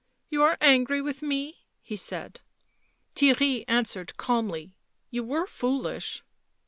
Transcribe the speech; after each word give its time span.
"You 0.31 0.41
are 0.41 0.57
angry 0.61 0.99
with 0.99 1.21
me," 1.21 1.57
he 1.83 1.95
said. 1.95 2.41
Theirry 3.15 3.65
answered 3.67 4.17
calmly. 4.17 4.71
"You 5.11 5.23
were 5.23 5.45
foolish." 5.45 6.23